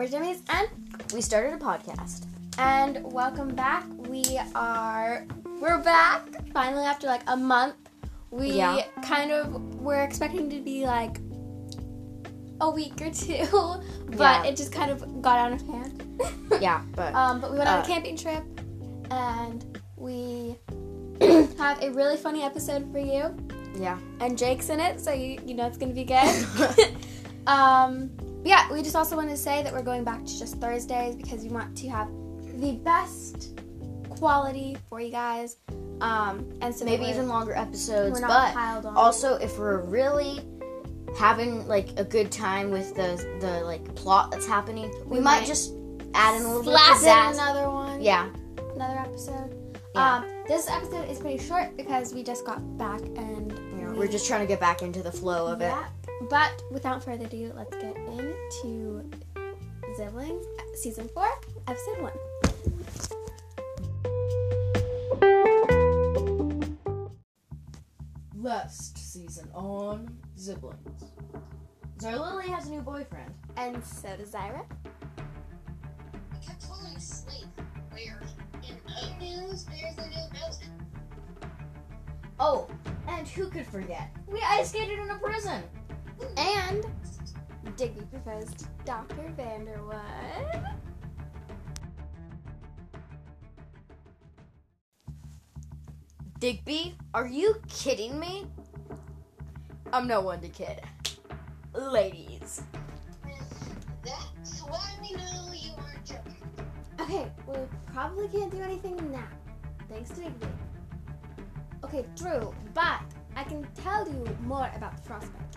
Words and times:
We're 0.00 0.08
Jimmy's, 0.08 0.40
and 0.48 0.66
We 1.12 1.20
started 1.20 1.52
a 1.52 1.58
podcast. 1.58 2.24
and 2.56 3.02
welcome 3.12 3.54
back. 3.54 3.84
We 4.08 4.24
are 4.54 5.26
we're 5.60 5.76
back 5.76 6.22
finally 6.54 6.86
after 6.86 7.06
like 7.06 7.20
a 7.26 7.36
month. 7.36 7.74
We 8.30 8.52
Yeah. 8.52 8.80
kind 9.04 9.30
of 9.30 9.74
were 9.82 10.00
expecting 10.02 10.48
to 10.48 10.60
be 10.62 10.86
like 10.86 11.18
a 12.62 12.70
week 12.70 12.98
or 13.02 13.10
two, 13.10 13.44
but 14.16 14.18
Yeah. 14.18 14.44
it 14.44 14.56
just 14.56 14.72
kind 14.72 14.90
of 14.90 15.20
got 15.20 15.36
out 15.38 15.52
of 15.52 15.60
hand. 15.68 16.02
Yeah, 16.62 16.80
but 16.96 17.14
Um, 17.14 17.42
but 17.42 17.50
we 17.52 17.58
went 17.58 17.68
on 17.68 17.80
Uh, 17.80 17.82
a 17.82 17.86
camping 17.86 18.16
trip, 18.16 18.42
and 19.10 19.78
we 19.98 20.56
have 21.58 21.82
a 21.82 21.90
really 21.90 22.16
funny 22.16 22.42
episode 22.42 22.90
for 22.90 23.00
you. 23.00 23.36
yeah. 23.78 23.98
And 24.20 24.38
Jake's 24.38 24.70
in 24.70 24.80
it, 24.80 24.98
so 24.98 25.12
you, 25.12 25.38
you 25.44 25.52
know 25.52 25.66
it's 25.66 25.76
gonna 25.76 25.92
be 25.92 26.04
good. 26.16 26.96
um, 27.46 28.10
but 28.42 28.46
yeah, 28.46 28.72
we 28.72 28.82
just 28.82 28.96
also 28.96 29.16
want 29.16 29.28
to 29.30 29.36
say 29.36 29.62
that 29.62 29.72
we're 29.72 29.82
going 29.82 30.04
back 30.04 30.24
to 30.24 30.38
just 30.38 30.56
Thursdays 30.56 31.14
because 31.16 31.42
we 31.42 31.48
want 31.48 31.76
to 31.78 31.88
have 31.88 32.08
the 32.60 32.72
best 32.84 33.58
quality 34.08 34.76
for 34.88 35.00
you 35.00 35.10
guys. 35.10 35.56
Um, 36.00 36.48
and 36.62 36.74
so 36.74 36.84
Maybe 36.84 37.04
even 37.04 37.28
longer 37.28 37.52
episodes, 37.54 38.20
but 38.20 38.54
piled 38.54 38.86
on. 38.86 38.96
also 38.96 39.34
if 39.36 39.58
we're 39.58 39.82
really 39.82 40.40
having 41.18 41.66
like 41.68 41.88
a 41.98 42.04
good 42.04 42.30
time 42.32 42.70
with 42.70 42.94
the 42.94 43.16
the 43.40 43.60
like 43.64 43.94
plot 43.94 44.30
that's 44.30 44.46
happening, 44.46 44.90
we, 45.06 45.18
We 45.18 45.20
might, 45.20 45.40
might 45.40 45.46
just 45.46 45.74
add 46.14 46.36
in 46.36 46.42
a 46.42 46.48
little 46.48 46.62
bit 46.62 46.72
of 46.72 47.02
another 47.34 47.68
one. 47.70 48.00
Yeah, 48.00 48.30
another 48.74 48.98
episode. 48.98 49.54
Yeah. 49.94 50.16
Um, 50.16 50.24
this 50.46 50.68
episode 50.70 51.08
is 51.10 51.18
pretty 51.18 51.42
short 51.42 51.76
because 51.76 52.14
we 52.14 52.22
just 52.22 52.46
got 52.46 52.60
back 52.78 53.00
and 53.00 53.52
yeah, 53.78 53.90
we- 53.90 53.98
we're 53.98 54.08
just 54.08 54.26
trying 54.26 54.40
to 54.40 54.46
get 54.46 54.60
back 54.60 54.80
into 54.82 55.02
the 55.02 55.12
flow 55.12 55.48
of 55.52 55.60
it. 55.60 55.74
Yeah. 56.20 56.26
But 56.28 56.62
without 56.70 57.02
further 57.04 57.24
ado, 57.26 57.52
let's 57.54 57.76
get 57.76 57.96
into 57.96 59.10
Siblings 59.96 60.46
season 60.74 61.08
four, 61.14 61.28
episode 61.66 62.00
one. 62.00 62.12
Last 68.34 68.98
season 69.12 69.48
on 69.52 70.16
Siblings. 70.36 71.04
So 71.98 72.10
Lily 72.10 72.48
has 72.48 72.66
a 72.68 72.70
new 72.70 72.80
boyfriend. 72.80 73.34
And 73.56 73.84
so 73.84 74.16
does 74.16 74.30
Zyra. 74.30 74.64
I 76.32 76.38
kept 76.44 76.62
falling 76.62 76.96
asleep. 76.96 77.48
Where? 77.90 78.22
In 78.62 78.76
other 78.86 79.14
news, 79.20 79.66
there's 79.66 79.98
a 79.98 80.08
new 80.08 80.28
ghost. 80.32 80.64
Oh, 82.38 82.68
and 83.06 83.28
who 83.28 83.50
could 83.50 83.66
forget? 83.66 84.10
We 84.26 84.40
ice 84.42 84.70
skated 84.70 84.98
in 84.98 85.10
a 85.10 85.18
prison. 85.18 85.62
And 86.36 86.84
Digby 87.76 88.02
proposed 88.10 88.58
to 88.58 88.64
Dr. 88.84 89.32
Vanderwood. 89.36 90.76
Digby, 96.38 96.96
are 97.12 97.26
you 97.26 97.56
kidding 97.68 98.18
me? 98.18 98.46
I'm 99.92 100.06
no 100.06 100.20
one 100.20 100.40
to 100.40 100.48
kid. 100.48 100.80
Ladies. 101.74 102.62
That's 104.04 104.60
why 104.62 104.90
we 105.02 105.16
know 105.16 105.52
you 105.52 105.72
aren't 105.78 106.04
joking. 106.04 106.36
Okay, 106.98 107.30
we 107.46 107.56
probably 107.92 108.28
can't 108.28 108.50
do 108.50 108.62
anything 108.62 108.96
now. 109.10 109.28
Thanks 109.88 110.10
to 110.10 110.22
Digby. 110.22 110.46
Okay, 111.84 112.04
true, 112.16 112.54
but 112.72 113.00
I 113.36 113.44
can 113.44 113.66
tell 113.74 114.06
you 114.08 114.24
more 114.42 114.70
about 114.74 114.96
the 114.96 115.02
frostbite. 115.02 115.56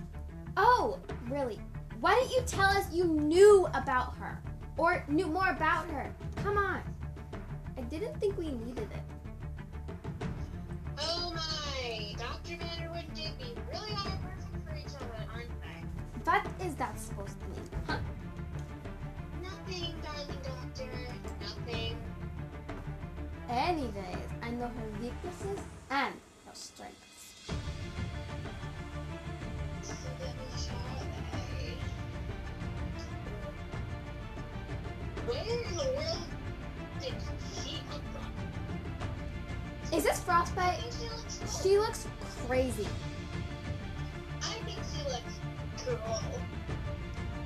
Oh, 0.58 1.00
really? 1.30 1.60
Why 2.00 2.16
didn't 2.16 2.32
you 2.32 2.42
tell 2.46 2.70
us 2.70 2.92
you 2.92 3.06
knew 3.06 3.68
about 3.74 4.16
her? 4.18 4.42
Or 4.78 5.04
knew 5.08 5.28
more 5.28 5.50
about 5.50 5.88
her? 5.90 6.14
Come 6.38 6.58
on. 6.58 6.82
I 7.78 7.82
didn't 7.82 8.20
think 8.20 8.38
we 8.38 8.52
needed 8.52 8.90
it. 8.92 10.20
Oh 11.00 11.34
my! 11.34 12.14
Dr. 12.18 12.58
Vanderwood 12.58 13.08
and 13.08 13.14
Digby 13.16 13.56
really 13.72 13.92
are 13.94 14.20
perfect 14.22 14.68
for 14.68 14.76
each 14.76 14.96
other, 14.96 15.26
aren't 15.34 15.50
they? 15.62 16.24
What 16.24 16.46
is 16.66 16.76
that 16.76 17.00
supposed 17.00 17.40
to 17.40 17.48
mean? 17.48 17.70
Huh? 17.88 17.98
Nothing, 19.42 19.94
darling 20.04 20.38
doctor. 20.44 20.90
Nothing. 21.42 21.98
Anyways, 23.50 24.30
I 24.42 24.50
know 24.52 24.68
her 24.68 25.02
weaknesses 25.02 25.60
and 25.90 26.14
her 26.46 26.54
strengths. 26.54 27.52
Is 39.94 40.04
this 40.04 40.20
frostbite? 40.22 40.80
she 40.92 41.08
looks 41.08 41.62
She 41.62 41.78
looks 41.78 42.08
crazy. 42.48 42.88
I 44.42 44.54
think 44.66 44.80
she 44.92 45.04
looks 45.04 45.40
cool. 45.86 46.22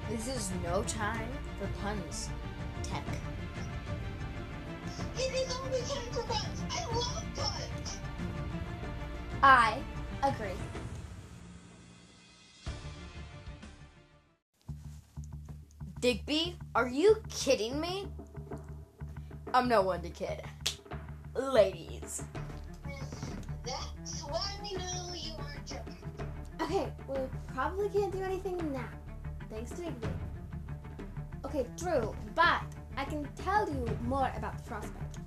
This 0.09 0.28
is 0.34 0.51
no 0.63 0.81
time 0.84 1.28
for 1.59 1.68
puns. 1.81 2.29
Tech. 2.84 3.03
It 5.18 5.34
is 5.34 5.56
only 5.57 5.79
time 5.79 6.12
for 6.12 6.24
puns. 6.24 6.63
I 6.72 6.85
love 6.95 7.24
puns. 7.35 7.97
I 9.44 9.78
agree. 10.24 10.56
Digby, 16.00 16.56
are 16.75 16.88
you 16.88 17.18
kidding 17.28 17.80
me? 17.81 18.08
I'm 19.52 19.68
no 19.68 19.81
one 19.81 20.02
to 20.03 20.12
kid. 20.12 20.44
Ladies. 21.34 22.24
That's 23.66 24.22
why 24.22 24.52
we 24.62 24.78
know 24.78 25.13
you 25.16 25.34
aren't 25.40 25.66
joking. 25.66 25.97
Okay, 26.62 26.94
we 27.07 27.18
probably 27.52 27.90
can't 27.90 28.12
do 28.12 28.22
anything 28.22 28.57
now. 28.72 28.90
Thanks 29.50 29.72
to 29.72 29.81
Digby. 29.81 30.07
Okay, 31.44 31.66
true, 31.75 32.16
but 32.36 32.62
I 32.96 33.03
can 33.06 33.28
tell 33.36 33.68
you 33.68 33.84
more 34.03 34.31
about 34.38 34.56
the 34.59 34.63
frostbite. 34.66 35.18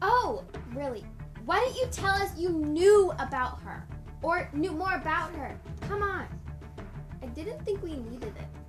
Oh, 0.00 0.44
really? 0.72 1.04
Why 1.44 1.60
didn't 1.60 1.76
you 1.76 1.86
tell 1.90 2.14
us 2.14 2.34
you 2.38 2.48
knew 2.48 3.12
about 3.18 3.60
her? 3.60 3.86
Or 4.22 4.48
knew 4.54 4.72
more 4.72 4.94
about 4.94 5.34
her? 5.34 5.60
Come 5.82 6.02
on. 6.02 6.26
I 7.22 7.26
didn't 7.26 7.62
think 7.66 7.82
we 7.82 7.96
needed 7.96 8.34
it. 8.38 8.63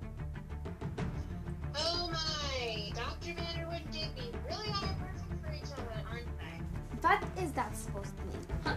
Dr. 2.96 3.34
Vanderwood 3.34 3.84
and 3.84 3.92
Digby 3.92 4.32
really 4.48 4.70
are 4.70 4.96
perfect 4.96 5.44
for 5.44 5.52
each 5.52 5.70
other, 5.70 6.00
aren't 6.10 6.26
they? 6.38 6.56
What 7.02 7.22
is 7.42 7.52
that 7.52 7.76
supposed 7.76 8.16
to 8.16 8.24
mean? 8.24 8.46
Huh? 8.64 8.74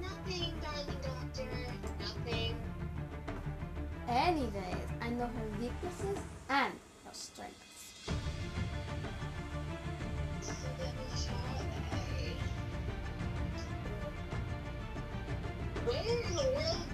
Nothing, 0.00 0.52
darling 0.62 0.96
doctor. 1.02 1.50
Nothing. 1.98 2.54
Anyways, 4.08 4.86
I 5.00 5.08
know 5.10 5.26
her 5.26 5.48
weaknesses 5.60 6.18
and 6.48 6.72
her 7.04 7.12
strengths. 7.12 7.94
So 10.40 10.52
then 10.78 10.94
shall 11.16 11.34
they? 11.90 12.36
Where 15.84 16.02
in 16.02 16.34
the 16.36 16.42
world 16.54 16.86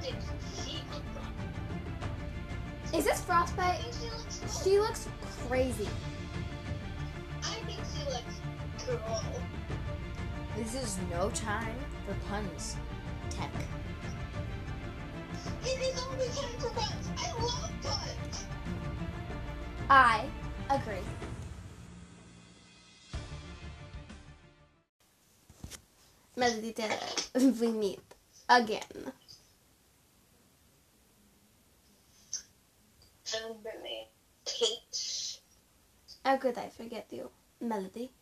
did 0.00 0.06
she 0.06 0.12
come 0.12 0.38
from? 0.38 0.39
Is 2.92 3.04
this 3.04 3.20
frostbite? 3.20 3.80
she 4.00 4.10
looks. 4.10 4.62
She 4.64 4.78
looks 4.80 5.08
crazy. 5.46 5.88
I 7.42 7.54
think 7.66 7.78
she 7.94 8.04
looks 8.10 8.40
cool. 8.86 9.42
This 10.56 10.74
is 10.74 10.98
no 11.10 11.30
time 11.30 11.76
for 12.06 12.14
puns. 12.28 12.76
Tech. 13.30 13.52
It 15.64 15.80
is 15.80 16.02
only 16.10 16.26
time 16.26 16.58
for 16.58 16.70
puns. 16.70 17.08
I 17.16 17.32
love 17.40 17.70
puns. 17.82 18.44
I 19.88 20.28
agree. 20.68 21.04
Melody 26.36 26.72
Taylor, 26.72 26.96
we 27.60 27.68
meet 27.68 28.00
again. 28.48 29.12
Kate. 34.44 35.40
How 36.24 36.36
could 36.36 36.58
I 36.58 36.68
forget 36.68 37.06
you, 37.10 37.30
Melody? 37.60 38.12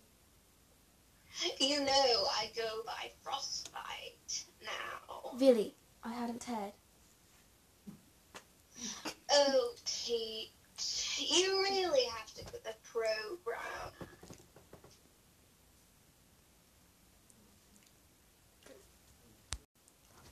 You 1.61 1.81
know 1.85 2.26
I 2.37 2.50
go 2.56 2.82
by 2.85 3.11
Frostbite 3.23 4.44
now. 4.62 5.38
Really, 5.38 5.75
I 6.03 6.12
hadn't 6.12 6.44
heard. 6.44 6.73
Oh, 9.31 9.75
Kate, 9.85 10.50
you 11.19 11.62
really 11.62 12.05
have 12.17 12.32
to 12.35 12.44
put 12.44 12.64
the 12.64 12.75
program. 12.82 14.09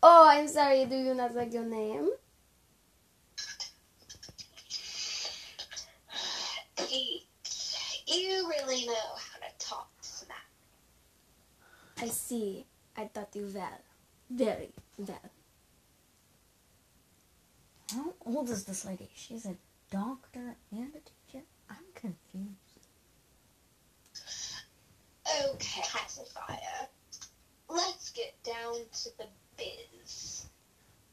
Oh, 0.02 0.28
I'm 0.28 0.46
sorry. 0.46 0.84
Do 0.84 0.96
you 0.96 1.14
not 1.14 1.34
like 1.34 1.52
your 1.52 1.64
name? 1.64 2.10
You 8.16 8.48
really 8.48 8.86
know 8.86 9.10
how 9.14 9.38
to 9.38 9.52
talk 9.58 9.90
smack. 10.00 10.48
I 12.00 12.08
see. 12.08 12.64
I 12.96 13.04
taught 13.12 13.34
you 13.34 13.50
well. 13.54 13.80
Very 14.30 14.70
well. 14.96 15.30
How 17.92 18.14
old 18.24 18.48
is 18.48 18.64
this 18.64 18.84
lady? 18.86 19.10
She's 19.14 19.44
a 19.44 19.56
doctor 19.90 20.56
and 20.72 20.92
a 20.94 21.00
teacher. 21.00 21.44
I'm 21.68 21.84
confused. 21.94 22.56
Okay, 25.52 25.82
pacifier. 25.92 26.88
Let's 27.68 28.10
get 28.10 28.34
down 28.42 28.76
to 29.02 29.10
the 29.18 29.26
biz. 29.58 30.46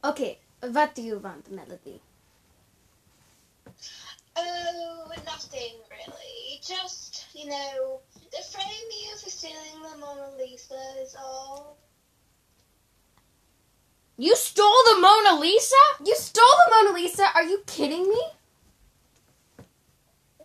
Okay, 0.03 0.39
what 0.61 0.95
do 0.95 1.01
you 1.01 1.17
want, 1.19 1.51
Melody? 1.51 2.01
Oh, 4.35 5.11
nothing 5.25 5.75
really. 5.89 6.59
Just, 6.61 7.25
you 7.33 7.49
know, 7.49 8.01
frame 8.51 8.89
you 9.01 9.17
for 9.17 9.29
stealing 9.29 9.81
the 9.81 9.97
Mona 9.97 10.35
Lisa 10.37 10.79
is 11.01 11.15
all. 11.15 11.77
You 14.17 14.35
stole 14.35 14.83
the 14.93 15.01
Mona 15.01 15.39
Lisa? 15.39 15.75
You 16.05 16.15
stole 16.15 16.45
the 16.45 16.75
Mona 16.75 16.95
Lisa? 16.95 17.25
Are 17.33 17.43
you 17.43 17.63
kidding 17.65 18.07
me? 18.07 18.21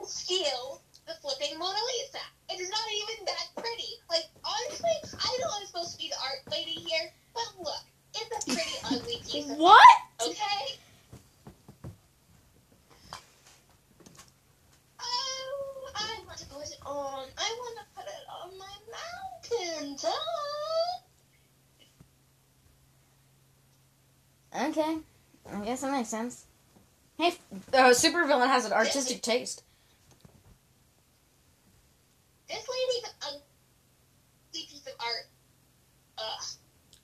Steal 0.04 0.80
the 1.06 1.12
flipping 1.20 1.58
Mona 1.58 1.78
Lisa. 1.86 2.18
It's 2.50 2.70
not 2.70 2.88
even 2.96 3.26
that 3.26 3.62
pretty. 3.62 4.00
Like, 4.08 4.24
honestly, 4.42 5.18
I 5.18 5.38
know 5.38 5.48
I'm 5.60 5.66
supposed 5.66 5.92
to 5.92 5.98
be 5.98 6.08
the 6.08 6.16
art 6.16 6.50
lady 6.50 6.80
here, 6.80 7.12
but 7.34 7.44
look, 7.58 7.84
it's 8.14 8.46
a 8.46 8.50
pretty 8.50 8.78
ugly 8.84 9.20
piece 9.30 9.50
of 9.50 9.58
What? 9.58 9.98
Okay. 10.22 10.78
Oh, 14.98 15.90
I 15.94 16.20
want 16.26 16.38
to 16.38 16.46
put 16.46 16.64
it 16.64 16.78
on. 16.86 17.26
I 17.36 17.56
want 17.60 17.78
to 17.78 17.84
put 17.94 18.06
it 18.06 18.24
on 18.42 18.58
my 18.58 18.76
mountain 18.90 19.96
top. 19.96 20.12
Okay. 24.68 24.98
I 25.50 25.64
guess 25.64 25.80
that 25.80 25.92
makes 25.92 26.10
sense. 26.10 26.44
Hey, 27.16 27.32
uh, 27.72 27.90
supervillain 27.90 28.48
has 28.48 28.64
an 28.66 28.72
artistic 28.72 29.22
taste. 29.22 29.62
This 32.48 32.66
lady's 32.68 33.04
an 33.04 33.10
ugly 33.26 33.42
piece 34.52 34.86
of 34.86 34.92
art. 35.00 35.26
Ugh. 36.18 36.44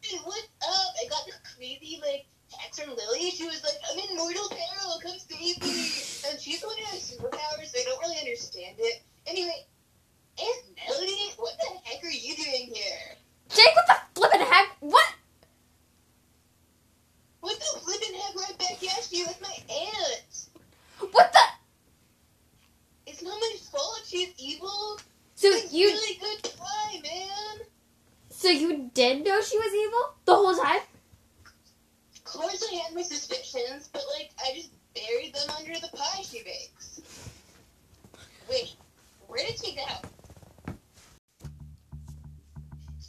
Hey, 0.03 0.19
what's 0.25 0.43
up? 0.63 0.95
I 1.03 1.09
got 1.09 1.25
this 1.27 1.37
crazy, 1.57 2.01
like, 2.03 2.27
text 2.51 2.83
from 2.83 2.91
Lily. 2.95 3.31
She 3.31 3.45
was 3.45 3.63
like, 3.65 3.75
I'm 3.91 3.99
in 3.99 4.17
mortal 4.17 4.49
peril. 4.51 5.01
Come 5.03 5.19
save 5.19 5.61
me. 5.63 5.91
And 6.31 6.39
she's 6.41 6.61
the 6.61 6.67
one 6.67 6.77
who 6.77 6.85
has 6.85 7.01
superpowers, 7.17 7.73
so 7.73 7.81
I 7.81 7.85
don't 7.85 8.01
really 8.01 8.19
understand 8.19 8.77
it. 8.79 9.03
Anyway, 9.27 9.67
Aunt 10.39 10.65
Melody, 10.87 11.33
what 11.39 11.55
the 11.59 11.79
heck 11.89 12.05
are 12.05 12.11
you 12.11 12.37
doing 12.37 12.71
here? 12.75 13.17
Jake, 13.49 13.75
what 13.75 13.87
the 13.87 13.97
flippin' 14.21 14.41
heck? 14.41 14.77
What 14.81 15.05
the 17.59 17.81
flippin' 17.81 18.15
heck 18.15 18.35
right 18.37 18.59
back 18.59 18.73
at 18.83 19.13
you? 19.13 19.27
It's 19.29 19.41
my 19.41 19.75
aunt. 19.75 20.49
What 21.13 21.33
the? 21.33 21.39
It's 23.07 23.23
not 23.23 23.39
my 23.39 23.57
fault. 23.71 24.01
She's 24.07 24.33
evil. 24.39 24.99
So 25.35 25.49
It's 25.49 25.73
you, 25.73 25.89
really 25.89 26.19
good 26.21 26.43
try, 26.57 27.01
man. 27.03 27.67
so 28.31 28.49
you 28.49 28.91
did 28.95 29.25
know 29.25 29.41
she 29.43 29.59
was 29.59 29.75
evil 29.75 30.15
the 30.25 30.35
whole 30.35 30.55
time? 30.55 30.81
Of 32.17 32.24
course 32.35 32.65
I 32.73 32.77
had 32.77 32.95
my 32.95 33.03
suspicions, 33.03 33.89
but 33.93 34.03
like 34.19 34.31
I 34.45 34.55
just 34.55 34.71
buried 34.95 35.35
them 35.35 35.49
under 35.59 35.75
the 35.75 35.89
pie 35.97 36.23
she 36.23 36.43
bakes. 36.43 37.01
Wait, 38.49 38.77
where 39.27 39.47
did 39.47 39.59
she 39.59 39.77
go? 39.77 40.11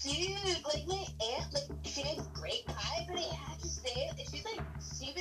Dude, 0.04 0.64
like 0.66 0.86
my 0.88 1.06
aunt, 1.40 1.54
like 1.54 1.86
she 1.86 2.04
makes 2.04 2.28
great 2.40 2.66
pie, 2.68 3.08
but 3.08 3.18
I 3.18 3.36
have 3.50 3.60
to 3.60 3.68
say, 3.68 3.90
it, 3.90 4.28
she's 4.30 4.46
like 4.46 4.64
super 4.80 5.20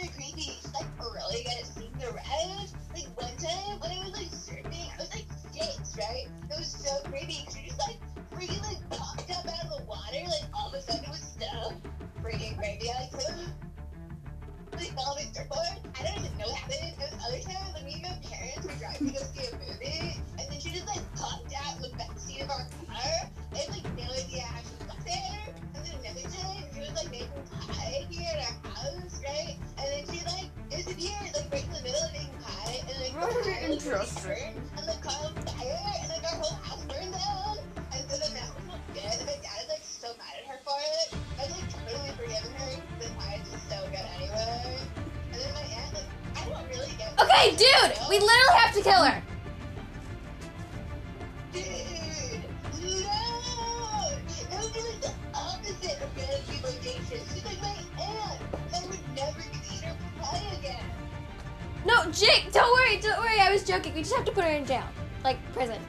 Very 33.24 33.72
interesting. 33.72 34.60
and 34.76 34.86
the 34.86 34.92
car 35.00 35.32
fire, 35.46 35.80
and 36.02 36.10
like 36.10 36.24
our 36.24 36.38
whole 36.40 36.58
house 36.58 36.84
burned 36.84 37.12
down. 37.12 37.56
And 37.92 38.04
was 38.04 38.80
good. 38.92 39.02
And 39.02 39.24
my 39.24 39.36
dad 39.40 39.62
is 39.62 39.68
like 39.68 39.80
so 39.82 40.08
mad 40.18 40.36
at 40.36 40.46
her 40.50 40.58
for 40.62 40.76
it. 40.78 41.14
I've 41.40 41.50
like 41.50 41.70
totally 41.70 42.10
forgiven 42.18 42.52
her. 42.52 42.68
Is 42.68 43.62
so 43.68 43.80
good 43.90 44.06
anyway. 44.16 44.78
And 45.32 45.40
then 45.40 45.54
my 45.54 45.60
aunt, 45.60 45.94
like, 45.94 46.04
I 46.36 46.48
don't 46.48 46.68
really 46.68 46.92
get. 46.98 47.18
Okay, 47.18 47.50
dude, 47.56 47.92
we 48.10 48.18
literally 48.18 48.56
have 48.56 48.74
to 48.74 48.82
kill 48.82 49.02
her. 49.02 49.22
Dude, 51.52 52.44
no! 52.82 53.20
That 54.50 54.62
would 54.62 54.72
be 54.72 54.80
like 54.80 55.00
the 55.00 55.12
opposite 55.34 56.02
of 56.02 56.14
be 56.14 56.22
bodacious. 56.22 57.34
She's 57.34 57.44
like 57.44 57.60
my 57.62 57.76
aunt. 58.02 58.53
No, 61.84 62.10
Jake, 62.10 62.50
don't 62.52 62.72
worry, 62.72 62.98
don't 63.00 63.18
worry. 63.18 63.40
I 63.40 63.52
was 63.52 63.62
joking. 63.64 63.94
We 63.94 64.00
just 64.00 64.14
have 64.14 64.24
to 64.24 64.32
put 64.32 64.44
her 64.44 64.50
in 64.50 64.64
jail, 64.64 64.84
like 65.22 65.36
prison, 65.52 65.80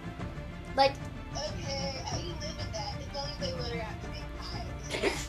like. 0.76 0.94
Okay, 1.34 2.02
I 2.06 2.10
can 2.10 2.28
live 2.28 2.58
with 2.58 2.72
that 2.74 2.96
as 3.00 3.16
long 3.16 3.28
as 3.30 3.38
they 3.40 3.54
let 3.54 3.72
her 3.72 3.82
out 3.82 4.02
to 4.04 5.02
make. 5.02 5.14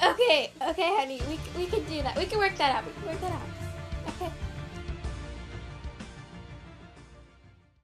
Okay, 0.00 0.52
okay, 0.62 0.96
honey, 0.96 1.20
we 1.28 1.40
we 1.58 1.66
can 1.66 1.82
do 1.84 2.00
that. 2.02 2.16
We 2.16 2.26
can 2.26 2.38
work 2.38 2.56
that 2.56 2.76
out. 2.76 2.86
We 2.86 2.92
can 2.92 3.06
work 3.06 3.20
that 3.20 3.32
out. 3.32 4.32